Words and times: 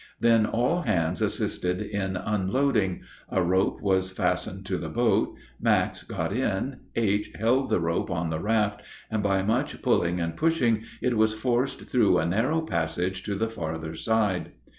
Then 0.19 0.47
all 0.47 0.81
hands 0.81 1.21
assisted 1.21 1.79
in 1.79 2.17
unloading; 2.17 3.03
a 3.29 3.43
rope 3.43 3.81
was 3.81 4.09
fastened 4.09 4.65
to 4.65 4.79
the 4.79 4.89
boat, 4.89 5.35
Max 5.61 6.01
got 6.01 6.33
in, 6.35 6.77
H. 6.95 7.29
held 7.37 7.69
the 7.69 7.79
rope 7.79 8.09
on 8.09 8.31
the 8.31 8.39
raft, 8.39 8.81
and, 9.11 9.21
by 9.21 9.43
much 9.43 9.83
pulling 9.83 10.19
and 10.19 10.35
pushing, 10.35 10.85
it 11.03 11.15
was 11.17 11.35
forced 11.35 11.81
through 11.81 12.17
a 12.17 12.25
narrow 12.25 12.61
passage 12.61 13.21
to 13.25 13.35
the 13.35 13.47
farther 13.47 13.93
side. 13.93 14.53